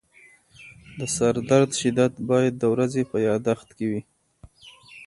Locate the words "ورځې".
2.73-3.01